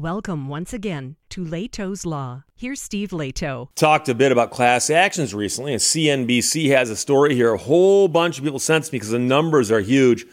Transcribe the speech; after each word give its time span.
Welcome 0.00 0.48
once 0.48 0.72
again 0.72 1.16
to 1.28 1.44
Lehto's 1.44 2.06
Law. 2.06 2.44
Here's 2.56 2.80
Steve 2.80 3.10
Lehto. 3.10 3.68
Talked 3.74 4.08
a 4.08 4.14
bit 4.14 4.32
about 4.32 4.50
class 4.50 4.88
actions 4.88 5.34
recently, 5.34 5.74
and 5.74 5.82
CNBC 5.82 6.70
has 6.70 6.88
a 6.88 6.96
story 6.96 7.34
here. 7.34 7.52
A 7.52 7.58
whole 7.58 8.08
bunch 8.08 8.38
of 8.38 8.44
people 8.44 8.58
sent 8.58 8.86
to 8.86 8.88
me 8.90 8.96
because 8.96 9.10
the 9.10 9.18
numbers 9.18 9.70
are 9.70 9.80
huge. 9.80 10.24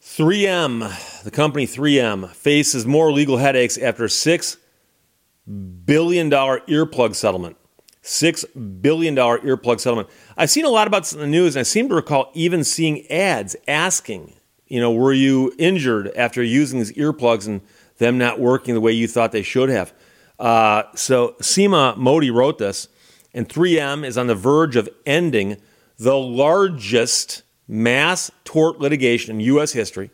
3M, 0.00 1.24
the 1.24 1.32
company 1.32 1.66
3M, 1.66 2.30
faces 2.30 2.86
more 2.86 3.10
legal 3.10 3.38
headaches 3.38 3.76
after 3.76 4.04
a 4.04 4.06
$6 4.06 4.56
billion 5.84 6.30
earplug 6.30 7.16
settlement. 7.16 7.56
$6 8.04 8.80
billion 8.80 9.16
earplug 9.16 9.80
settlement. 9.80 10.08
I've 10.36 10.48
seen 10.48 10.64
a 10.64 10.70
lot 10.70 10.86
about 10.86 11.02
this 11.02 11.12
in 11.12 11.18
the 11.18 11.26
news, 11.26 11.56
and 11.56 11.60
I 11.60 11.64
seem 11.64 11.88
to 11.88 11.96
recall 11.96 12.30
even 12.34 12.62
seeing 12.62 13.04
ads 13.10 13.56
asking, 13.66 14.32
you 14.68 14.80
know, 14.80 14.92
were 14.92 15.12
you 15.12 15.52
injured 15.58 16.12
after 16.14 16.40
using 16.40 16.78
these 16.78 16.92
earplugs 16.92 17.48
and 17.48 17.62
them 18.00 18.18
not 18.18 18.40
working 18.40 18.74
the 18.74 18.80
way 18.80 18.90
you 18.90 19.06
thought 19.06 19.30
they 19.30 19.42
should 19.42 19.68
have. 19.68 19.92
Uh, 20.40 20.82
so 20.96 21.36
Seema 21.40 21.96
Modi 21.96 22.30
wrote 22.30 22.58
this, 22.58 22.88
and 23.32 23.48
3M 23.48 24.04
is 24.04 24.18
on 24.18 24.26
the 24.26 24.34
verge 24.34 24.74
of 24.74 24.88
ending 25.06 25.58
the 25.98 26.16
largest 26.16 27.42
mass 27.68 28.30
tort 28.44 28.80
litigation 28.80 29.36
in 29.36 29.40
U.S. 29.40 29.72
history, 29.72 30.10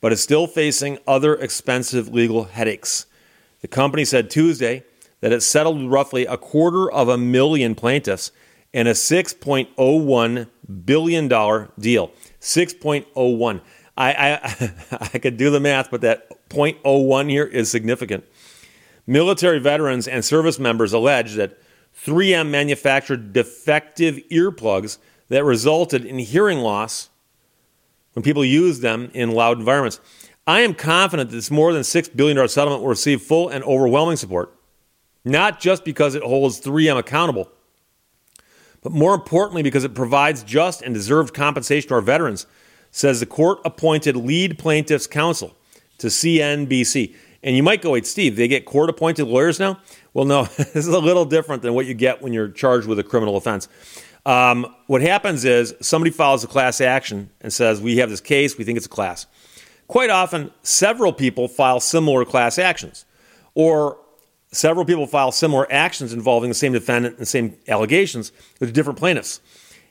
but 0.00 0.12
is 0.12 0.22
still 0.22 0.46
facing 0.46 0.98
other 1.06 1.34
expensive 1.34 2.12
legal 2.12 2.44
headaches. 2.44 3.06
The 3.62 3.68
company 3.68 4.04
said 4.04 4.30
Tuesday 4.30 4.84
that 5.20 5.32
it 5.32 5.40
settled 5.40 5.90
roughly 5.90 6.26
a 6.26 6.36
quarter 6.36 6.90
of 6.92 7.08
a 7.08 7.16
million 7.16 7.74
plaintiffs 7.74 8.30
in 8.72 8.86
a 8.86 8.92
$6.01 8.92 10.48
billion 10.84 11.28
deal. 11.28 12.10
6.01. 12.40 13.60
I, 13.96 14.12
I, 14.14 14.72
I 15.14 15.18
could 15.18 15.36
do 15.36 15.50
the 15.50 15.60
math, 15.60 15.90
but 15.90 16.00
that 16.02 16.48
0.01 16.48 17.30
here 17.30 17.44
is 17.44 17.70
significant. 17.70 18.24
Military 19.06 19.58
veterans 19.58 20.06
and 20.06 20.24
service 20.24 20.58
members 20.58 20.92
allege 20.92 21.34
that 21.34 21.58
3M 22.04 22.48
manufactured 22.48 23.32
defective 23.32 24.16
earplugs 24.30 24.98
that 25.28 25.44
resulted 25.44 26.04
in 26.04 26.18
hearing 26.18 26.58
loss 26.58 27.10
when 28.12 28.22
people 28.22 28.44
use 28.44 28.80
them 28.80 29.10
in 29.14 29.32
loud 29.32 29.58
environments. 29.58 30.00
I 30.46 30.60
am 30.60 30.74
confident 30.74 31.30
that 31.30 31.36
this 31.36 31.50
more 31.50 31.72
than 31.72 31.82
$6 31.82 32.16
billion 32.16 32.48
settlement 32.48 32.82
will 32.82 32.88
receive 32.88 33.22
full 33.22 33.48
and 33.48 33.62
overwhelming 33.64 34.16
support, 34.16 34.54
not 35.24 35.60
just 35.60 35.84
because 35.84 36.14
it 36.14 36.22
holds 36.22 36.60
3M 36.60 36.98
accountable, 36.98 37.50
but 38.82 38.92
more 38.92 39.14
importantly 39.14 39.62
because 39.62 39.84
it 39.84 39.94
provides 39.94 40.42
just 40.42 40.82
and 40.82 40.92
deserved 40.94 41.32
compensation 41.32 41.88
to 41.88 41.94
our 41.94 42.00
veterans, 42.00 42.46
says 42.92 43.18
the 43.18 43.26
court 43.26 43.58
appointed 43.64 44.14
lead 44.14 44.58
plaintiffs' 44.58 45.08
counsel 45.08 45.56
to 45.98 46.06
CNBC. 46.06 47.14
And 47.42 47.56
you 47.56 47.62
might 47.62 47.82
go, 47.82 47.92
wait, 47.92 48.06
Steve, 48.06 48.36
they 48.36 48.46
get 48.46 48.66
court 48.66 48.88
appointed 48.88 49.26
lawyers 49.26 49.58
now? 49.58 49.80
Well, 50.14 50.26
no, 50.26 50.44
this 50.56 50.76
is 50.76 50.88
a 50.88 51.00
little 51.00 51.24
different 51.24 51.62
than 51.62 51.74
what 51.74 51.86
you 51.86 51.94
get 51.94 52.22
when 52.22 52.32
you're 52.32 52.48
charged 52.48 52.86
with 52.86 52.98
a 52.98 53.02
criminal 53.02 53.36
offense. 53.36 53.66
Um, 54.24 54.72
what 54.86 55.02
happens 55.02 55.44
is 55.44 55.74
somebody 55.80 56.12
files 56.12 56.44
a 56.44 56.46
class 56.46 56.80
action 56.80 57.30
and 57.40 57.52
says, 57.52 57.80
We 57.80 57.96
have 57.96 58.10
this 58.10 58.20
case, 58.20 58.56
we 58.56 58.62
think 58.62 58.76
it's 58.76 58.86
a 58.86 58.90
class. 58.90 59.26
Quite 59.88 60.10
often, 60.10 60.52
several 60.62 61.12
people 61.12 61.48
file 61.48 61.80
similar 61.80 62.24
class 62.24 62.58
actions, 62.58 63.04
or 63.54 63.98
several 64.52 64.84
people 64.84 65.06
file 65.06 65.32
similar 65.32 65.70
actions 65.72 66.12
involving 66.12 66.50
the 66.50 66.54
same 66.54 66.72
defendant 66.72 67.14
and 67.14 67.22
the 67.22 67.26
same 67.26 67.56
allegations 67.66 68.30
with 68.60 68.72
different 68.72 68.98
plaintiffs. 68.98 69.40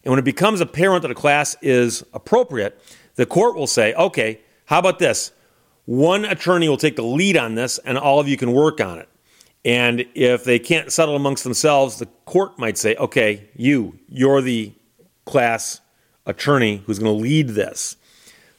And 0.03 0.11
when 0.11 0.19
it 0.19 0.25
becomes 0.25 0.61
apparent 0.61 1.03
that 1.03 1.11
a 1.11 1.15
class 1.15 1.55
is 1.61 2.03
appropriate, 2.13 2.81
the 3.15 3.25
court 3.25 3.55
will 3.55 3.67
say, 3.67 3.93
Okay, 3.93 4.41
how 4.65 4.79
about 4.79 4.99
this? 4.99 5.31
One 5.85 6.25
attorney 6.25 6.69
will 6.69 6.77
take 6.77 6.95
the 6.95 7.03
lead 7.03 7.37
on 7.37 7.55
this, 7.55 7.77
and 7.79 7.97
all 7.97 8.19
of 8.19 8.27
you 8.27 8.37
can 8.37 8.51
work 8.53 8.79
on 8.79 8.99
it. 8.99 9.09
And 9.63 10.05
if 10.15 10.43
they 10.43 10.59
can't 10.59 10.91
settle 10.91 11.15
amongst 11.15 11.43
themselves, 11.43 11.97
the 11.97 12.07
court 12.25 12.57
might 12.57 12.77
say, 12.77 12.95
okay, 12.95 13.49
you, 13.55 13.99
you're 14.07 14.41
the 14.41 14.73
class 15.25 15.81
attorney 16.25 16.83
who's 16.85 16.99
going 16.99 17.15
to 17.15 17.21
lead 17.21 17.49
this. 17.49 17.95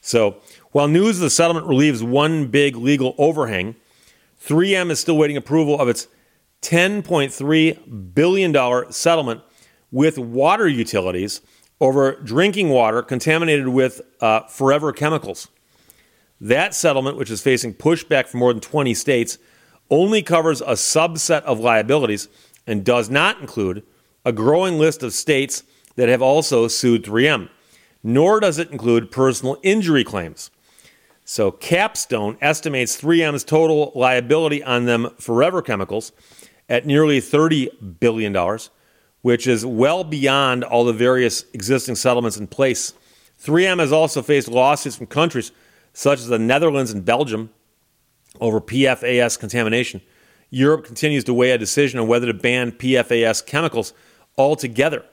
So 0.01 0.37
while 0.71 0.89
news 0.89 1.17
of 1.17 1.23
the 1.23 1.31
settlement 1.31 1.67
relieves 1.67 2.03
one 2.03 2.47
big 2.47 2.77
legal 2.77 3.15
overhang, 3.19 3.75
3M 4.45 4.91
is 4.91 5.01
still 5.01 5.17
waiting 5.17 5.37
approval 5.37 5.81
of 5.81 5.89
its 5.89 6.09
$10.3 6.63 8.15
billion 8.15 8.93
settlement 8.93 9.41
with 9.93 10.19
water 10.19 10.67
utilities 10.67 11.41
over 11.81 12.17
drinking 12.17 12.71
water 12.71 13.03
contaminated 13.03 13.69
with 13.69 14.01
uh, 14.21 14.41
forever 14.49 14.93
chemicals. 14.93 15.49
That 16.41 16.75
settlement, 16.75 17.17
which 17.17 17.31
is 17.31 17.41
facing 17.41 17.75
pushback 17.75 18.27
from 18.27 18.41
more 18.41 18.53
than 18.53 18.61
20 18.61 18.95
states, 18.95 19.39
only 19.91 20.23
covers 20.23 20.61
a 20.61 20.73
subset 20.73 21.43
of 21.43 21.61
liabilities 21.61 22.29
and 22.67 22.85
does 22.85 23.11
not 23.11 23.41
include 23.41 23.85
a 24.25 24.33
growing 24.33 24.79
list 24.79 25.03
of 25.03 25.13
states 25.13 25.63
that 25.97 26.09
have 26.09 26.23
also 26.23 26.69
sued 26.69 27.05
3M, 27.05 27.49
nor 28.03 28.41
does 28.41 28.59
it 28.59 28.71
include 28.71 29.11
personal 29.11 29.59
injury 29.63 30.05
claims. 30.05 30.51
So, 31.25 31.53
Capstone 31.53 32.37
estimates 32.41 33.01
3M's 33.01 33.45
total 33.45 33.93
liability 33.95 34.63
on 34.63 34.87
them 34.87 35.11
forever 35.19 35.63
chemicals 35.63 36.13
at 36.69 36.87
nearly 36.87 37.21
$30 37.21 38.01
billion, 38.01 38.35
which 39.23 39.47
is 39.47 39.65
well 39.65 40.05
beyond 40.05 40.65
all 40.65 40.85
the 40.85 40.93
various 40.93 41.45
existing 41.53 41.95
settlements 41.95 42.37
in 42.37 42.47
place. 42.47 42.93
3M 43.43 43.79
has 43.79 43.93
also 43.93 44.23
faced 44.23 44.49
lawsuits 44.49 44.97
from 44.97 45.07
countries 45.07 45.53
such 45.93 46.21
as 46.21 46.27
the 46.29 46.39
Netherlands 46.39 46.91
and 46.91 47.05
Belgium, 47.05 47.51
over 48.41 48.61
PFAS 48.61 49.39
contamination. 49.39 50.01
Europe 50.51 50.85
continues 50.85 51.25
to 51.25 51.35
weigh 51.35 51.51
a 51.51 51.59
decision 51.59 52.01
on 52.01 52.07
whether 52.07 52.27
to 52.27 52.35
ban 52.35 52.73
PFAS 52.73 53.45
chemicals 53.45 53.93
altogether. 54.37 55.05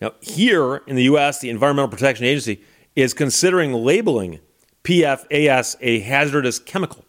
Now, 0.00 0.12
here 0.20 0.82
in 0.86 0.96
the 0.96 1.04
U.S., 1.04 1.40
the 1.40 1.50
Environmental 1.50 1.88
Protection 1.88 2.26
Agency 2.26 2.62
is 2.94 3.14
considering 3.14 3.72
labeling 3.72 4.40
PFAS 4.84 5.76
a 5.80 6.00
hazardous 6.00 6.58
chemical. 6.58 7.04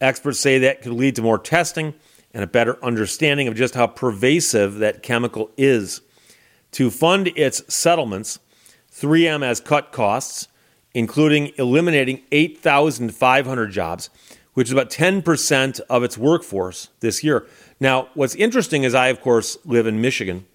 Experts 0.00 0.40
say 0.40 0.58
that 0.58 0.82
could 0.82 0.92
lead 0.92 1.16
to 1.16 1.22
more 1.22 1.38
testing 1.38 1.94
and 2.34 2.42
a 2.42 2.46
better 2.46 2.82
understanding 2.84 3.48
of 3.48 3.54
just 3.54 3.74
how 3.74 3.86
pervasive 3.86 4.76
that 4.76 5.02
chemical 5.02 5.50
is. 5.56 6.00
To 6.72 6.90
fund 6.90 7.28
its 7.36 7.62
settlements, 7.72 8.38
3M 8.90 9.42
has 9.42 9.60
cut 9.60 9.92
costs 9.92 10.48
including 10.94 11.52
eliminating 11.56 12.22
8,500 12.32 13.70
jobs, 13.70 14.10
which 14.54 14.68
is 14.68 14.72
about 14.72 14.90
10% 14.90 15.80
of 15.88 16.02
its 16.02 16.18
workforce 16.18 16.88
this 17.00 17.24
year. 17.24 17.46
Now, 17.80 18.08
what's 18.14 18.34
interesting 18.34 18.84
is 18.84 18.94
I, 18.94 19.08
of 19.08 19.20
course, 19.20 19.56
live 19.64 19.86
in 19.86 20.00
Michigan, 20.00 20.46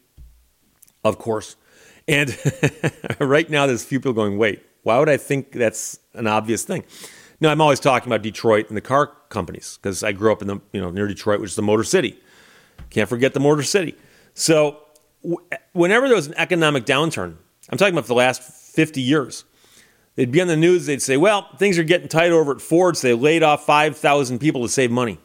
of 1.04 1.18
course. 1.18 1.56
And 2.08 2.38
right 3.20 3.50
now, 3.50 3.66
there's 3.66 3.84
a 3.84 3.88
few 3.88 4.00
people 4.00 4.14
going, 4.14 4.38
wait, 4.38 4.64
why 4.84 5.00
would 5.00 5.10
I 5.10 5.18
think 5.18 5.52
that's 5.52 6.00
an 6.14 6.28
obvious 6.28 6.64
thing? 6.64 6.84
No, 7.40 7.50
I'm 7.50 7.62
always 7.62 7.80
talking 7.80 8.10
about 8.10 8.24
Detroit 8.24 8.68
and 8.70 8.78
the 8.78 8.82
car 8.82 9.08
companies 9.30 9.78
because 9.82 10.04
I 10.04 10.12
grew 10.12 10.32
up 10.32 10.42
in 10.42 10.48
the, 10.48 10.60
you 10.72 10.82
know, 10.82 10.90
near 10.90 11.08
Detroit, 11.08 11.40
which 11.40 11.52
is 11.52 11.56
the 11.56 11.62
Motor 11.62 11.84
City. 11.84 12.20
Can't 12.90 13.08
forget 13.08 13.34
the 13.34 13.40
Motor 13.40 13.64
City. 13.64 13.96
So, 14.34 14.80
w- 15.24 15.46
whenever 15.74 16.08
there 16.08 16.16
was 16.16 16.28
an 16.28 16.34
economic 16.38 16.86
downturn, 16.86 17.36
I'm 17.70 17.78
talking 17.78 17.94
about 17.94 18.06
for 18.06 18.10
the 18.10 18.16
last 18.16 18.42
50 18.42 19.02
years, 19.02 19.46
They'd 20.18 20.32
be 20.32 20.42
on 20.42 20.48
the 20.48 20.58
news, 20.58 20.88
they'd 20.88 21.00
say, 21.00 21.16
well, 21.16 21.48
things 21.58 21.78
are 21.78 21.84
getting 21.84 22.08
tight 22.08 22.32
over 22.32 22.52
at 22.52 22.60
Ford, 22.60 22.98
so 22.98 23.08
they 23.08 23.14
laid 23.14 23.44
off 23.44 23.68
5,000 23.68 24.40
people 24.40 24.64
to 24.64 24.68
save 24.68 24.90
money. 24.90 25.20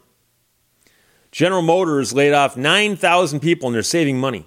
General 1.30 1.62
Motors 1.62 2.12
laid 2.12 2.34
off 2.34 2.58
9,000 2.58 3.40
people 3.40 3.68
and 3.68 3.74
they're 3.74 3.82
saving 3.82 4.20
money. 4.20 4.46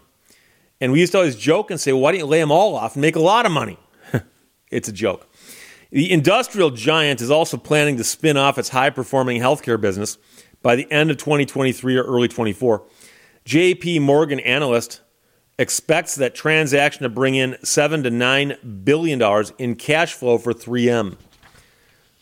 And 0.79 0.91
we 0.91 0.99
used 0.99 1.13
to 1.13 1.17
always 1.17 1.35
joke 1.35 1.71
and 1.71 1.81
say, 1.81 1.93
well, 1.93 2.01
why 2.01 2.11
don't 2.11 2.19
you 2.19 2.27
lay 2.27 2.39
them 2.39 2.51
all 2.51 2.75
off 2.75 2.93
and 2.93 3.01
make 3.01 3.15
a 3.15 3.19
lot 3.19 3.47
of 3.47 3.51
money? 3.51 3.79
it's 4.69 4.87
a 4.87 4.91
joke. 4.91 5.27
The 5.91 6.11
industrial 6.11 6.71
giant 6.71 7.21
is 7.21 7.31
also 7.31 7.57
planning 7.57 7.97
to 7.97 8.03
spin 8.03 8.37
off 8.37 8.57
its 8.57 8.69
high 8.69 8.89
performing 8.89 9.41
healthcare 9.41 9.79
business 9.79 10.17
by 10.61 10.75
the 10.75 10.91
end 10.91 11.11
of 11.11 11.17
2023 11.17 11.97
or 11.97 12.03
early 12.03 12.27
24. 12.27 12.83
JP 13.45 14.01
Morgan 14.01 14.39
analyst 14.39 15.01
expects 15.59 16.15
that 16.15 16.35
transaction 16.35 17.03
to 17.03 17.09
bring 17.09 17.35
in 17.35 17.57
7 17.63 18.03
to 18.03 18.09
9 18.09 18.81
billion 18.83 19.19
dollars 19.19 19.53
in 19.57 19.75
cash 19.75 20.13
flow 20.13 20.37
for 20.37 20.53
3M. 20.53 21.17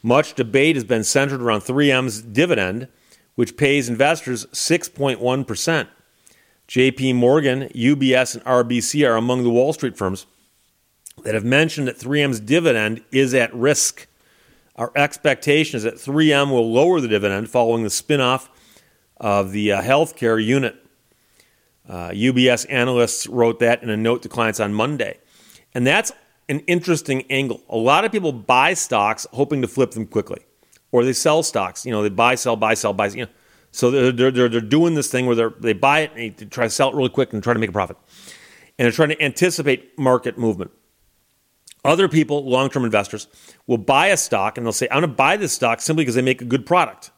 Much 0.03 0.33
debate 0.33 0.75
has 0.75 0.83
been 0.83 1.03
centered 1.03 1.41
around 1.41 1.61
3M's 1.61 2.21
dividend, 2.21 2.89
which 3.35 3.55
pays 3.55 3.87
investors 3.87 4.45
6.1%. 4.47 5.87
JP 6.67 7.15
Morgan, 7.15 7.69
UBS, 7.69 8.35
and 8.35 8.43
RBC 8.43 9.07
are 9.09 9.15
among 9.15 9.43
the 9.43 9.49
Wall 9.49 9.71
Street 9.71 9.97
firms 9.97 10.25
that 11.23 11.33
have 11.33 11.45
mentioned 11.45 11.87
that 11.87 11.97
3M's 11.97 12.39
dividend 12.39 13.01
is 13.11 13.33
at 13.33 13.53
risk. 13.53 14.07
Our 14.75 14.91
expectation 14.95 15.77
is 15.77 15.83
that 15.83 15.95
3M 15.95 16.49
will 16.49 16.71
lower 16.71 16.99
the 16.99 17.07
dividend 17.07 17.49
following 17.49 17.83
the 17.83 17.89
spinoff 17.89 18.49
of 19.17 19.51
the 19.51 19.71
uh, 19.71 19.81
healthcare 19.81 20.43
unit. 20.43 20.75
Uh, 21.87 22.09
UBS 22.09 22.65
analysts 22.69 23.27
wrote 23.27 23.59
that 23.59 23.83
in 23.83 23.89
a 23.89 23.97
note 23.97 24.21
to 24.23 24.29
clients 24.29 24.59
on 24.59 24.73
Monday. 24.73 25.19
And 25.73 25.85
that's 25.85 26.11
an 26.49 26.59
interesting 26.61 27.23
angle. 27.29 27.61
A 27.69 27.77
lot 27.77 28.05
of 28.05 28.11
people 28.11 28.31
buy 28.31 28.73
stocks 28.73 29.27
hoping 29.31 29.61
to 29.61 29.67
flip 29.67 29.91
them 29.91 30.05
quickly, 30.05 30.41
or 30.91 31.03
they 31.03 31.13
sell 31.13 31.43
stocks. 31.43 31.85
You 31.85 31.91
know, 31.91 32.01
they 32.01 32.09
buy, 32.09 32.35
sell, 32.35 32.55
buy, 32.55 32.73
sell, 32.73 32.93
buy. 32.93 33.07
You 33.07 33.23
know, 33.23 33.31
So 33.71 33.91
they're, 33.91 34.31
they're, 34.31 34.49
they're 34.49 34.61
doing 34.61 34.95
this 34.95 35.09
thing 35.09 35.25
where 35.25 35.35
they 35.35 35.47
they 35.59 35.73
buy 35.73 36.01
it 36.01 36.11
and 36.15 36.37
they 36.37 36.45
try 36.45 36.65
to 36.65 36.69
sell 36.69 36.89
it 36.89 36.95
really 36.95 37.09
quick 37.09 37.33
and 37.33 37.43
try 37.43 37.53
to 37.53 37.59
make 37.59 37.69
a 37.69 37.73
profit. 37.73 37.97
And 38.77 38.85
they're 38.85 38.91
trying 38.91 39.09
to 39.09 39.21
anticipate 39.21 39.97
market 39.97 40.37
movement. 40.37 40.71
Other 41.85 42.07
people, 42.07 42.49
long 42.49 42.69
term 42.69 42.85
investors, 42.85 43.27
will 43.67 43.77
buy 43.77 44.07
a 44.07 44.17
stock 44.17 44.57
and 44.57 44.65
they'll 44.65 44.73
say, 44.73 44.87
I'm 44.89 45.01
going 45.01 45.11
to 45.11 45.15
buy 45.15 45.37
this 45.37 45.51
stock 45.51 45.81
simply 45.81 46.03
because 46.03 46.15
they 46.15 46.21
make 46.21 46.41
a 46.41 46.45
good 46.45 46.65
product. 46.65 47.11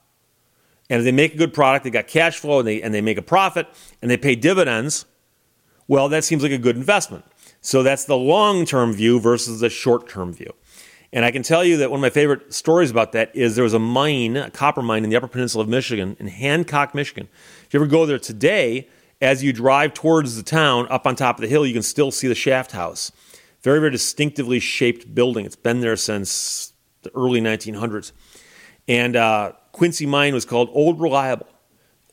And 0.90 1.00
if 1.00 1.06
they 1.06 1.12
make 1.12 1.34
a 1.34 1.38
good 1.38 1.54
product, 1.54 1.84
they 1.84 1.90
got 1.90 2.08
cash 2.08 2.38
flow 2.38 2.60
and 2.60 2.68
they, 2.68 2.82
and 2.82 2.94
they 2.94 3.02
make 3.02 3.18
a 3.18 3.24
profit 3.24 3.68
and 4.02 4.10
they 4.10 4.18
pay 4.18 4.36
dividends, 4.36 5.06
well, 5.88 6.10
that 6.10 6.24
seems 6.24 6.44
like 6.44 6.52
a 6.52 6.58
good 6.58 6.76
investment. 6.76 7.26
So 7.62 7.84
that's 7.84 8.06
the 8.06 8.18
long 8.18 8.66
term 8.66 8.94
view 8.94 9.20
versus 9.20 9.60
the 9.60 9.70
short 9.70 10.10
term 10.10 10.34
view. 10.34 10.54
And 11.14 11.24
I 11.24 11.32
can 11.32 11.44
tell 11.44 11.64
you 11.64 11.78
that 11.78 11.92
one 11.92 12.00
of 12.00 12.02
my 12.02 12.10
favorite 12.10 12.54
stories 12.54 12.92
about 12.92 13.14
that 13.14 13.34
is 13.36 13.56
there 13.56 13.64
was 13.64 13.74
a 13.74 13.80
mine, 13.80 14.36
a 14.36 14.52
copper 14.52 14.82
mine 14.82 15.04
in 15.04 15.10
the 15.10 15.16
Upper 15.16 15.28
Peninsula 15.28 15.64
of 15.64 15.70
Michigan, 15.70 16.18
in 16.20 16.28
Hancock, 16.28 16.94
Michigan. 16.94 17.30
If 17.66 17.74
you 17.74 17.80
ever 17.80 17.88
go 17.88 18.06
there 18.06 18.20
today, 18.20 18.90
as 19.22 19.44
you 19.44 19.54
drive 19.54 19.94
towards 19.94 20.36
the 20.36 20.44
town, 20.44 20.88
up 20.90 21.08
on 21.08 21.16
top 21.16 21.38
of 21.38 21.42
the 21.42 21.48
hill, 21.48 21.66
you 21.66 21.74
can 21.74 21.84
still 21.84 22.12
see 22.12 22.28
the 22.28 22.36
shaft 22.36 22.74
house. 22.74 23.12
Very, 23.66 23.80
very 23.80 23.90
distinctively 23.90 24.60
shaped 24.60 25.16
building. 25.16 25.44
It's 25.44 25.56
been 25.56 25.82
there 25.82 25.96
since 25.96 26.74
the 27.02 27.10
early 27.16 27.42
1900s. 27.42 28.12
And 28.88 29.16
uh, 29.16 29.54
Quincy 29.72 30.06
Mine 30.06 30.36
was 30.36 30.46
called 30.46 30.70
Old 30.72 31.02
Reliable. 31.02 31.48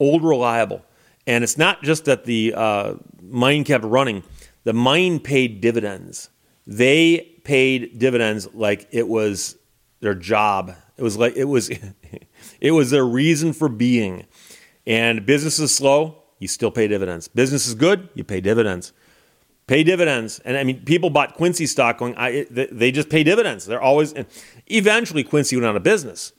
Old 0.00 0.24
Reliable. 0.24 0.82
And 1.26 1.44
it's 1.44 1.58
not 1.58 1.82
just 1.82 2.06
that 2.06 2.24
the 2.24 2.54
uh, 2.56 2.94
mine 3.20 3.64
kept 3.64 3.84
running, 3.84 4.22
the 4.64 4.72
mine 4.72 5.20
paid 5.20 5.60
dividends. 5.60 6.30
They 6.66 7.38
paid 7.44 7.98
dividends 7.98 8.48
like 8.54 8.88
it 8.90 9.06
was 9.06 9.58
their 10.00 10.14
job. 10.14 10.74
It 10.96 11.02
was 11.02 11.18
like 11.18 11.36
it 11.36 11.44
was 11.44 11.70
it 12.62 12.70
was 12.70 12.90
their 12.90 13.04
reason 13.04 13.52
for 13.52 13.68
being. 13.68 14.24
And 14.86 15.26
business 15.26 15.58
is 15.58 15.74
slow, 15.74 16.22
you 16.38 16.48
still 16.48 16.70
pay 16.70 16.88
dividends. 16.88 17.28
Business 17.28 17.66
is 17.66 17.74
good, 17.74 18.08
you 18.14 18.24
pay 18.24 18.40
dividends. 18.40 18.94
Pay 19.66 19.84
dividends. 19.84 20.40
And 20.44 20.56
I 20.56 20.64
mean, 20.64 20.84
people 20.84 21.10
bought 21.10 21.34
Quincy 21.34 21.66
stock 21.66 21.98
going, 21.98 22.16
I, 22.16 22.46
they 22.50 22.90
just 22.90 23.08
pay 23.08 23.22
dividends. 23.22 23.64
They're 23.66 23.80
always, 23.80 24.14
eventually 24.66 25.24
Quincy 25.24 25.56
went 25.56 25.66
out 25.66 25.76
of 25.76 25.82
business. 25.82 26.32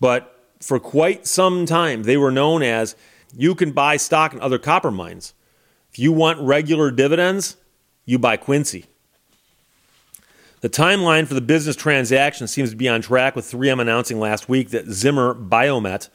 But 0.00 0.38
for 0.60 0.80
quite 0.80 1.26
some 1.26 1.66
time, 1.66 2.04
they 2.04 2.16
were 2.16 2.30
known 2.30 2.62
as 2.62 2.96
you 3.36 3.54
can 3.54 3.72
buy 3.72 3.96
stock 3.96 4.32
in 4.32 4.40
other 4.40 4.58
copper 4.58 4.90
mines. 4.90 5.34
If 5.90 5.98
you 5.98 6.12
want 6.12 6.40
regular 6.40 6.90
dividends, 6.90 7.56
you 8.04 8.18
buy 8.18 8.36
Quincy. 8.36 8.86
The 10.62 10.68
timeline 10.68 11.26
for 11.26 11.34
the 11.34 11.40
business 11.40 11.74
transaction 11.74 12.46
seems 12.46 12.70
to 12.70 12.76
be 12.76 12.88
on 12.88 13.02
track, 13.02 13.34
with 13.34 13.50
3M 13.50 13.80
announcing 13.80 14.20
last 14.20 14.48
week 14.48 14.70
that 14.70 14.86
Zimmer 14.86 15.34
Biomet, 15.34 16.08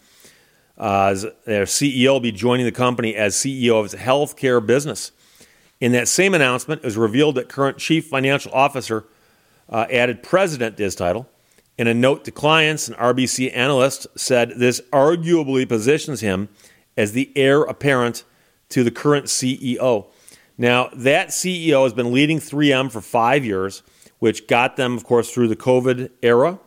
uh, 0.77 1.13
their 1.45 1.65
CEO, 1.65 2.13
will 2.13 2.19
be 2.21 2.31
joining 2.31 2.65
the 2.65 2.71
company 2.71 3.13
as 3.13 3.35
CEO 3.35 3.77
of 3.77 3.85
its 3.85 3.95
healthcare 3.95 4.65
business. 4.65 5.11
In 5.79 5.91
that 5.91 6.07
same 6.07 6.33
announcement, 6.33 6.81
it 6.81 6.85
was 6.85 6.97
revealed 6.97 7.35
that 7.35 7.49
current 7.49 7.77
chief 7.77 8.07
financial 8.07 8.51
officer 8.53 9.05
uh, 9.69 9.85
added 9.91 10.23
president 10.23 10.77
to 10.77 10.83
his 10.83 10.95
title. 10.95 11.29
In 11.77 11.87
a 11.87 11.93
note 11.93 12.25
to 12.25 12.31
clients, 12.31 12.87
an 12.87 12.95
RBC 12.95 13.55
analyst 13.55 14.07
said 14.15 14.53
this 14.57 14.81
arguably 14.91 15.67
positions 15.67 16.21
him 16.21 16.49
as 16.95 17.11
the 17.11 17.31
heir 17.35 17.61
apparent 17.61 18.23
to 18.69 18.83
the 18.83 18.89
current 18.89 19.25
CEO. 19.25 20.07
Now, 20.57 20.89
that 20.93 21.29
CEO 21.29 21.83
has 21.83 21.93
been 21.93 22.11
leading 22.11 22.39
3M 22.39 22.91
for 22.91 23.01
five 23.01 23.45
years 23.45 23.83
which 24.19 24.47
got 24.47 24.75
them, 24.75 24.97
of 24.97 25.03
course, 25.03 25.31
through 25.31 25.47
the 25.47 25.55
COVID 25.55 26.09
era, 26.21 26.59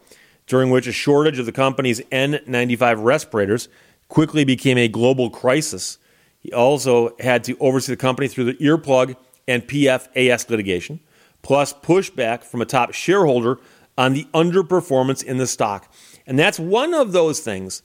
during 0.47 0.71
which 0.71 0.87
a 0.87 0.93
shortage 0.93 1.39
of 1.39 1.47
the 1.47 1.53
company's 1.53 2.01
N95 2.13 3.03
respirators 3.03 3.69
quickly 4.09 4.45
became 4.45 4.79
a 4.79 4.89
global 4.89 5.31
crisis. 5.31 5.99
He 6.41 6.53
also 6.53 7.15
had 7.21 7.45
to 7.45 7.57
oversee 7.59 7.93
the 7.93 7.97
company 7.97 8.27
through 8.27 8.45
the 8.45 8.55
earplug 8.55 9.17
and 9.47 9.63
PFAS 9.67 10.49
litigation, 10.49 11.01
plus 11.43 11.73
pushback 11.73 12.43
from 12.43 12.61
a 12.61 12.67
top 12.67 12.93
shareholder 12.93 13.59
on 13.97 14.15
the 14.15 14.25
underperformance 14.35 15.23
in 15.23 15.37
the 15.37 15.47
stock. 15.47 15.93
And 16.27 16.39
that's 16.39 16.59
one 16.59 16.95
of 16.95 17.13
those 17.13 17.41
things 17.41 17.83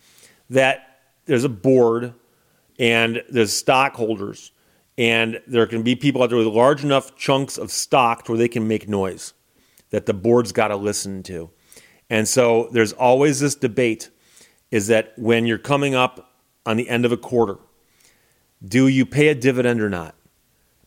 that 0.49 0.99
there's 1.25 1.43
a 1.43 1.49
board 1.49 2.13
and 2.79 3.23
there's 3.29 3.53
stockholders, 3.53 4.51
and 4.97 5.41
there 5.47 5.65
can 5.65 5.81
be 5.81 5.95
people 5.95 6.23
out 6.23 6.29
there 6.29 6.37
with 6.37 6.47
large 6.47 6.83
enough 6.83 7.15
chunks 7.15 7.57
of 7.57 7.71
stock 7.71 8.27
where 8.27 8.37
they 8.37 8.47
can 8.47 8.67
make 8.67 8.87
noise 8.87 9.33
that 9.89 10.05
the 10.05 10.13
board's 10.13 10.51
got 10.51 10.69
to 10.69 10.75
listen 10.75 11.23
to. 11.23 11.49
And 12.09 12.27
so 12.27 12.69
there's 12.71 12.93
always 12.93 13.39
this 13.39 13.55
debate 13.55 14.09
is 14.71 14.87
that 14.87 15.13
when 15.17 15.45
you're 15.45 15.57
coming 15.57 15.95
up 15.95 16.33
on 16.65 16.77
the 16.77 16.89
end 16.89 17.05
of 17.05 17.11
a 17.11 17.17
quarter, 17.17 17.57
do 18.63 18.87
you 18.87 19.05
pay 19.05 19.27
a 19.29 19.35
dividend 19.35 19.81
or 19.81 19.89
not? 19.89 20.15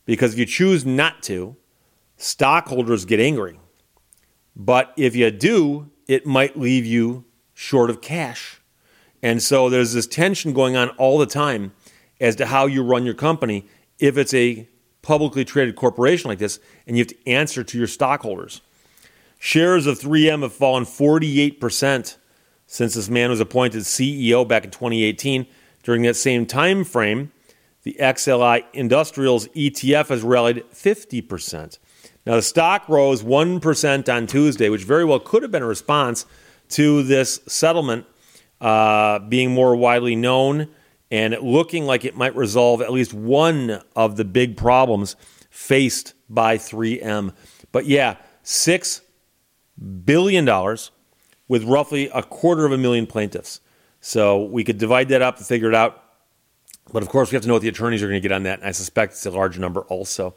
Because 0.04 0.32
if 0.32 0.38
you 0.38 0.46
choose 0.46 0.86
not 0.86 1.22
to, 1.24 1.56
stockholders 2.16 3.04
get 3.04 3.20
angry. 3.20 3.58
But 4.56 4.92
if 4.96 5.14
you 5.14 5.30
do, 5.30 5.90
it 6.06 6.26
might 6.26 6.58
leave 6.58 6.84
you 6.84 7.24
short 7.54 7.90
of 7.90 8.00
cash. 8.00 8.60
And 9.22 9.42
so 9.42 9.68
there's 9.68 9.92
this 9.92 10.06
tension 10.06 10.52
going 10.52 10.76
on 10.76 10.90
all 10.90 11.18
the 11.18 11.26
time 11.26 11.72
as 12.20 12.36
to 12.36 12.46
how 12.46 12.66
you 12.66 12.82
run 12.82 13.04
your 13.04 13.14
company 13.14 13.66
if 13.98 14.16
it's 14.16 14.34
a 14.34 14.68
publicly 15.02 15.44
traded 15.44 15.76
corporation 15.76 16.28
like 16.28 16.38
this 16.38 16.58
and 16.86 16.96
you 16.96 17.02
have 17.02 17.08
to 17.08 17.28
answer 17.28 17.64
to 17.64 17.78
your 17.78 17.86
stockholders. 17.86 18.60
Shares 19.38 19.86
of 19.86 19.98
3M 19.98 20.42
have 20.42 20.52
fallen 20.52 20.84
48% 20.84 22.16
since 22.66 22.94
this 22.94 23.08
man 23.08 23.30
was 23.30 23.40
appointed 23.40 23.82
CEO 23.82 24.46
back 24.46 24.64
in 24.64 24.70
2018. 24.70 25.46
During 25.82 26.02
that 26.02 26.16
same 26.16 26.44
time 26.44 26.84
frame, 26.84 27.32
the 27.88 27.96
XLI 27.98 28.64
Industrials 28.74 29.48
ETF 29.48 30.08
has 30.08 30.20
rallied 30.20 30.62
50%. 30.74 31.78
Now, 32.26 32.34
the 32.34 32.42
stock 32.42 32.86
rose 32.86 33.22
1% 33.22 34.14
on 34.14 34.26
Tuesday, 34.26 34.68
which 34.68 34.84
very 34.84 35.06
well 35.06 35.18
could 35.18 35.42
have 35.42 35.50
been 35.50 35.62
a 35.62 35.66
response 35.66 36.26
to 36.70 37.02
this 37.02 37.40
settlement 37.46 38.04
uh, 38.60 39.20
being 39.20 39.52
more 39.52 39.74
widely 39.74 40.16
known 40.16 40.68
and 41.10 41.38
looking 41.40 41.86
like 41.86 42.04
it 42.04 42.14
might 42.14 42.36
resolve 42.36 42.82
at 42.82 42.92
least 42.92 43.14
one 43.14 43.80
of 43.96 44.18
the 44.18 44.24
big 44.26 44.58
problems 44.58 45.16
faced 45.48 46.12
by 46.28 46.58
3M. 46.58 47.32
But 47.72 47.86
yeah, 47.86 48.16
six 48.42 49.00
billion 50.04 50.44
dollars 50.44 50.90
with 51.48 51.64
roughly 51.64 52.10
a 52.12 52.22
quarter 52.22 52.66
of 52.66 52.72
a 52.72 52.76
million 52.76 53.06
plaintiffs. 53.06 53.62
So 54.02 54.44
we 54.44 54.62
could 54.62 54.76
divide 54.76 55.08
that 55.08 55.22
up 55.22 55.38
and 55.38 55.46
figure 55.46 55.70
it 55.70 55.74
out. 55.74 56.04
But 56.92 57.02
of 57.02 57.08
course, 57.08 57.30
we 57.30 57.36
have 57.36 57.42
to 57.42 57.48
know 57.48 57.54
what 57.54 57.62
the 57.62 57.68
attorneys 57.68 58.02
are 58.02 58.08
going 58.08 58.20
to 58.20 58.26
get 58.26 58.34
on 58.34 58.44
that. 58.44 58.60
And 58.60 58.68
I 58.68 58.72
suspect 58.72 59.12
it's 59.12 59.26
a 59.26 59.30
large 59.30 59.58
number 59.58 59.82
also. 59.82 60.34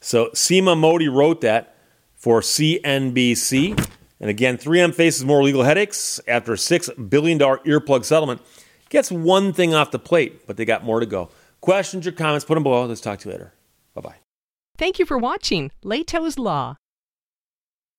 So 0.00 0.30
Seema 0.30 0.76
Modi 0.76 1.08
wrote 1.08 1.40
that 1.42 1.76
for 2.14 2.40
CNBC. 2.40 3.88
And 4.20 4.30
again, 4.30 4.56
3M 4.56 4.94
faces 4.94 5.24
more 5.24 5.42
legal 5.42 5.64
headaches 5.64 6.20
after 6.28 6.52
a 6.52 6.56
$6 6.56 7.10
billion 7.10 7.38
earplug 7.38 8.04
settlement. 8.04 8.40
Gets 8.88 9.10
one 9.10 9.52
thing 9.52 9.74
off 9.74 9.90
the 9.90 9.98
plate, 9.98 10.46
but 10.46 10.56
they 10.56 10.64
got 10.64 10.84
more 10.84 11.00
to 11.00 11.06
go. 11.06 11.30
Questions 11.60 12.06
or 12.06 12.12
comments, 12.12 12.44
put 12.44 12.54
them 12.54 12.62
below. 12.62 12.84
Let's 12.86 13.00
talk 13.00 13.20
to 13.20 13.28
you 13.28 13.32
later. 13.32 13.54
Bye 13.94 14.00
bye. 14.00 14.16
Thank 14.76 14.98
you 14.98 15.06
for 15.06 15.18
watching 15.18 15.70
Lehto's 15.84 16.38
Law. 16.38 16.76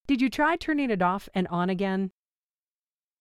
Did 0.06 0.22
you 0.22 0.30
try 0.30 0.56
turning 0.56 0.90
it 0.90 1.02
off 1.02 1.30
and 1.34 1.48
on 1.48 1.70
again? 1.70 2.12